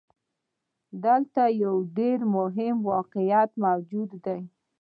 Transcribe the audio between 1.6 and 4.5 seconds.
يو ډېر مهم واقعيت موجود دی.